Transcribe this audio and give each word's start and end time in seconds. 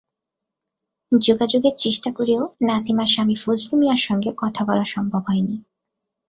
যোগাযোগের 1.11 1.75
চেষ্টা 1.77 2.09
করেও 2.11 2.41
নাসিমার 2.61 3.05
স্বামী 3.05 3.35
ফজলু 3.35 3.73
মিয়ার 3.77 4.01
সঙ্গে 4.01 4.29
কথা 4.37 4.61
বলা 4.65 4.85
সম্ভব 4.85 5.21
হয়নি। 5.27 5.55